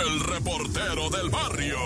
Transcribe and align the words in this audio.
el 0.00 0.20
reportero 0.20 1.08
del 1.10 1.30
barrio. 1.30 1.78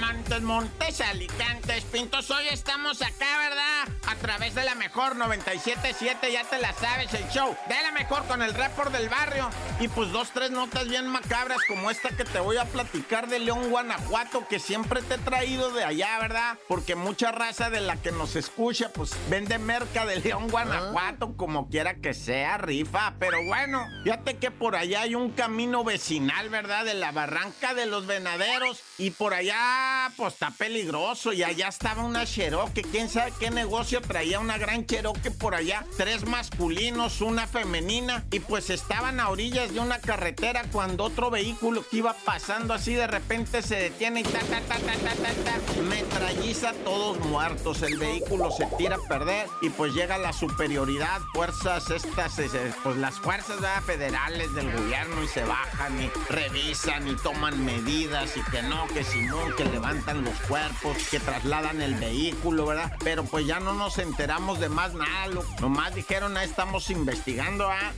Montes, 0.00 0.42
Montes, 0.42 1.00
Alicantes, 1.00 1.84
Pintos. 1.84 2.30
Hoy 2.30 2.48
estamos 2.50 3.00
acá, 3.00 3.38
¿verdad? 3.38 3.95
A 4.26 4.30
través 4.30 4.56
de 4.56 4.64
la 4.64 4.74
mejor 4.74 5.14
977, 5.14 6.32
ya 6.32 6.42
te 6.42 6.58
la 6.58 6.72
sabes, 6.72 7.14
el 7.14 7.28
show 7.28 7.56
de 7.68 7.80
la 7.80 7.92
mejor 7.92 8.26
con 8.26 8.42
el 8.42 8.54
report 8.54 8.90
del 8.90 9.08
barrio. 9.08 9.48
Y 9.78 9.86
pues 9.86 10.10
dos, 10.10 10.32
tres 10.34 10.50
notas 10.50 10.88
bien 10.88 11.06
macabras 11.06 11.58
como 11.68 11.92
esta 11.92 12.08
que 12.08 12.24
te 12.24 12.40
voy 12.40 12.56
a 12.56 12.64
platicar 12.64 13.28
de 13.28 13.38
León, 13.38 13.70
Guanajuato, 13.70 14.48
que 14.48 14.58
siempre 14.58 15.00
te 15.02 15.14
he 15.14 15.18
traído 15.18 15.70
de 15.70 15.84
allá, 15.84 16.18
¿verdad? 16.18 16.58
Porque 16.66 16.96
mucha 16.96 17.30
raza 17.30 17.70
de 17.70 17.78
la 17.78 18.02
que 18.02 18.10
nos 18.10 18.34
escucha, 18.34 18.90
pues 18.92 19.12
vende 19.30 19.58
merca 19.58 20.04
de 20.04 20.18
León, 20.18 20.48
Guanajuato, 20.48 21.36
como 21.36 21.68
quiera 21.68 21.94
que 21.94 22.12
sea, 22.12 22.58
rifa. 22.58 23.14
Pero 23.20 23.44
bueno, 23.44 23.86
fíjate 24.02 24.38
que 24.38 24.50
por 24.50 24.74
allá 24.74 25.02
hay 25.02 25.14
un 25.14 25.30
camino 25.30 25.84
vecinal, 25.84 26.48
¿verdad? 26.48 26.84
De 26.84 26.94
la 26.94 27.12
barranca 27.12 27.74
de 27.74 27.86
los 27.86 28.06
venaderos. 28.06 28.82
Y 28.98 29.10
por 29.10 29.34
allá, 29.34 30.10
pues 30.16 30.32
está 30.32 30.50
peligroso. 30.50 31.32
Y 31.32 31.44
allá 31.44 31.68
estaba 31.68 32.02
una 32.02 32.26
Cherokee. 32.26 32.82
¿Quién 32.82 33.08
sabe 33.08 33.32
qué 33.38 33.50
negocio 33.52 34.00
traía 34.16 34.40
una 34.40 34.56
gran 34.56 34.86
Cherokee 34.86 35.28
por 35.28 35.54
allá? 35.54 35.84
Tres 35.98 36.24
masculinos, 36.24 37.20
una 37.20 37.46
femenina. 37.46 38.24
Y 38.30 38.40
pues 38.40 38.70
estaban 38.70 39.20
a 39.20 39.28
orillas 39.28 39.74
de 39.74 39.80
una 39.80 39.98
carretera 39.98 40.64
cuando 40.72 41.04
otro 41.04 41.30
vehículo 41.30 41.84
que 41.86 41.98
iba 41.98 42.14
pasando 42.24 42.72
así 42.72 42.94
de 42.94 43.06
repente 43.06 43.60
se 43.60 43.76
detiene 43.76 44.20
y 44.20 44.22
ta, 44.22 44.38
ta, 44.38 44.62
ta, 44.62 44.76
ta, 44.78 44.94
ta, 44.94 45.14
ta, 45.14 46.25
metralliza 46.46 46.72
todos 46.84 47.18
muertos. 47.26 47.82
El 47.82 47.98
vehículo 47.98 48.50
se 48.50 48.66
tira 48.78 48.96
a 48.96 49.08
perder 49.08 49.48
y 49.62 49.70
pues 49.70 49.94
llega 49.94 50.18
la 50.18 50.32
superioridad. 50.32 51.20
Fuerzas 51.34 51.90
estas, 51.90 52.40
pues 52.82 52.96
las 52.96 53.18
fuerzas 53.18 53.58
federales 53.84 54.54
del 54.54 54.72
gobierno 54.72 55.22
y 55.22 55.28
se 55.28 55.44
bajan 55.44 56.00
y 56.00 56.08
revisan 56.30 57.08
y 57.08 57.16
toman 57.16 57.64
medidas 57.64 58.36
y 58.36 58.42
que 58.50 58.62
no, 58.62 58.86
que 58.88 59.02
si 59.02 59.22
no, 59.22 59.54
que 59.56 59.64
levantan 59.64 60.24
los 60.24 60.34
cuerpos, 60.48 60.96
que 61.10 61.18
trasladan 61.20 61.82
el 61.82 61.94
vehículo, 61.94 62.66
¿verdad? 62.66 62.92
Pero 63.02 63.24
pues 63.24 63.46
ya 63.46 63.60
no 63.60 63.74
nos 63.74 63.98
enteramos 63.98 64.60
de 64.60 64.68
más 64.68 64.94
nada, 64.94 65.28
lo, 65.28 65.44
nomás 65.60 65.94
dijeron, 65.94 66.36
ahí 66.36 66.48
estamos 66.48 66.90
investigando, 66.90 67.68
¿ah? 67.68 67.92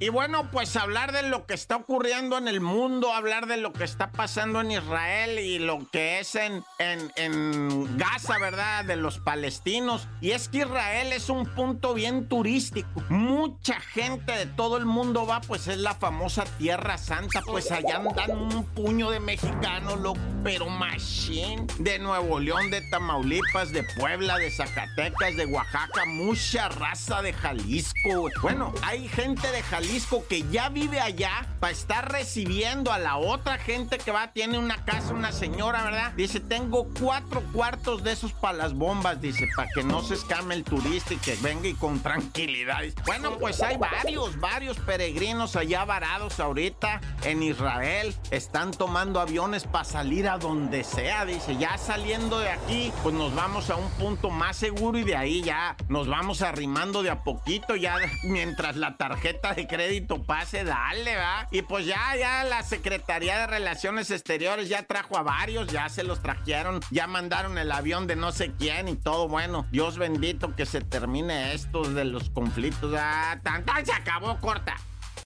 Y 0.00 0.08
bueno, 0.08 0.50
pues 0.50 0.76
hablar 0.76 1.12
de 1.12 1.22
lo 1.22 1.46
que 1.46 1.54
está 1.54 1.76
ocurriendo 1.76 2.38
en 2.38 2.48
el 2.48 2.60
mundo, 2.60 3.12
hablar 3.12 3.46
de 3.46 3.56
lo 3.56 3.72
que 3.72 3.84
está 3.84 4.10
pasando 4.10 4.60
en 4.60 4.70
Israel 4.72 5.38
y 5.38 5.58
lo 5.58 5.88
que 5.90 6.20
es 6.20 6.34
en, 6.34 6.64
en, 6.92 7.96
Gaza, 7.96 8.38
¿verdad? 8.38 8.84
De 8.84 8.96
los 8.96 9.18
palestinos. 9.18 10.08
Y 10.20 10.32
es 10.32 10.48
que 10.48 10.58
Israel 10.58 11.12
es 11.12 11.28
un 11.28 11.46
punto 11.46 11.94
bien 11.94 12.28
turístico. 12.28 13.02
Mucha 13.08 13.80
gente 13.80 14.32
de 14.32 14.46
todo 14.46 14.76
el 14.76 14.86
mundo 14.86 15.26
va, 15.26 15.40
pues 15.40 15.68
es 15.68 15.78
la 15.78 15.94
famosa 15.94 16.44
Tierra 16.58 16.98
Santa, 16.98 17.42
pues 17.44 17.70
allá 17.70 17.96
andan 17.96 18.30
un 18.30 18.64
puño 18.64 19.10
de 19.10 19.20
mexicanos, 19.20 20.00
loco, 20.00 20.20
pero 20.44 20.68
machine. 20.68 21.66
De 21.78 21.98
Nuevo 21.98 22.38
León, 22.40 22.70
de 22.70 22.82
Tamaulipas, 22.90 23.72
de 23.72 23.82
Puebla, 23.98 24.36
de 24.38 24.50
Zacatecas, 24.50 25.36
de 25.36 25.46
Oaxaca, 25.46 26.04
mucha 26.06 26.68
raza 26.68 27.22
de 27.22 27.32
Jalisco. 27.32 28.30
Bueno, 28.42 28.72
hay 28.82 29.08
gente 29.08 29.50
de 29.50 29.62
Jalisco 29.62 30.24
que 30.28 30.44
ya 30.50 30.68
vive 30.68 31.00
allá 31.00 31.46
para 31.60 31.72
estar 31.72 32.10
recibiendo 32.12 32.92
a 32.92 32.98
la 32.98 33.16
otra 33.16 33.58
gente 33.58 33.98
que 33.98 34.10
va, 34.10 34.32
tiene 34.32 34.58
una 34.58 34.84
casa, 34.84 35.14
una 35.14 35.32
señora, 35.32 35.84
¿verdad? 35.84 36.12
Dice, 36.12 36.40
tengo 36.40 36.75
cuatro 36.84 37.42
cuartos 37.52 38.02
de 38.02 38.12
esos 38.12 38.32
para 38.32 38.58
las 38.58 38.74
bombas, 38.74 39.20
dice, 39.20 39.48
para 39.56 39.68
que 39.74 39.82
no 39.82 40.02
se 40.02 40.14
escame 40.14 40.54
el 40.54 40.64
turista 40.64 41.14
y 41.14 41.16
que 41.18 41.36
venga 41.36 41.68
y 41.68 41.74
con 41.74 42.00
tranquilidad. 42.00 42.82
Bueno, 43.04 43.38
pues 43.38 43.62
hay 43.62 43.76
varios, 43.76 44.38
varios 44.38 44.78
peregrinos 44.78 45.56
allá 45.56 45.84
varados 45.84 46.40
ahorita 46.40 47.00
en 47.22 47.42
Israel. 47.42 48.14
Están 48.30 48.70
tomando 48.72 49.20
aviones 49.20 49.64
para 49.64 49.84
salir 49.84 50.28
a 50.28 50.38
donde 50.38 50.84
sea, 50.84 51.24
dice, 51.24 51.56
ya 51.56 51.78
saliendo 51.78 52.38
de 52.38 52.50
aquí, 52.50 52.92
pues 53.02 53.14
nos 53.14 53.34
vamos 53.34 53.70
a 53.70 53.76
un 53.76 53.90
punto 53.92 54.30
más 54.30 54.56
seguro 54.56 54.98
y 54.98 55.04
de 55.04 55.16
ahí 55.16 55.42
ya 55.42 55.76
nos 55.88 56.08
vamos 56.08 56.42
arrimando 56.42 57.02
de 57.02 57.10
a 57.10 57.22
poquito, 57.22 57.76
ya 57.76 57.96
mientras 58.24 58.76
la 58.76 58.96
tarjeta 58.96 59.54
de 59.54 59.66
crédito 59.66 60.22
pase, 60.24 60.64
dale, 60.64 61.16
va. 61.16 61.46
Y 61.50 61.62
pues 61.62 61.86
ya, 61.86 62.16
ya 62.16 62.44
la 62.44 62.62
Secretaría 62.62 63.38
de 63.38 63.46
Relaciones 63.46 64.10
Exteriores 64.10 64.68
ya 64.68 64.82
trajo 64.82 65.16
a 65.16 65.22
varios, 65.22 65.68
ya 65.68 65.88
se 65.88 66.02
los 66.02 66.22
trajeron, 66.22 66.65
ya 66.90 67.06
mandaron 67.06 67.58
el 67.58 67.72
avión 67.72 68.06
de 68.06 68.16
no 68.16 68.32
sé 68.32 68.52
quién 68.58 68.88
y 68.88 68.96
todo, 68.96 69.28
bueno, 69.28 69.66
Dios 69.70 69.98
bendito 69.98 70.54
que 70.54 70.66
se 70.66 70.80
termine 70.80 71.52
esto 71.52 71.82
de 71.82 72.04
los 72.04 72.30
conflictos, 72.30 72.94
ah, 72.98 73.38
tan, 73.42 73.64
tan, 73.64 73.84
se 73.84 73.92
acabó, 73.92 74.38
corta. 74.40 74.76